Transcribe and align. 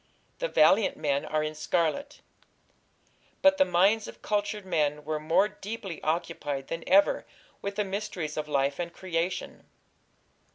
The 0.39 0.47
valiant 0.47 0.97
men 0.97 1.25
are 1.25 1.43
in 1.43 1.53
scarlet." 1.53 2.21
But 3.43 3.57
the 3.59 3.65
minds 3.65 4.07
of 4.07 4.23
cultured 4.23 4.65
men 4.65 5.05
were 5.05 5.19
more 5.19 5.47
deeply 5.47 6.01
occupied 6.01 6.69
than 6.69 6.83
ever 6.89 7.23
with 7.61 7.75
the 7.75 7.85
mysteries 7.85 8.35
of 8.35 8.47
life 8.47 8.79
and 8.79 8.91
creation. 8.91 9.69